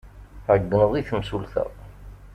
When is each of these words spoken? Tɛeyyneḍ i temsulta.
Tɛeyyneḍ 0.45 0.91
i 0.95 1.01
temsulta. 1.09 1.65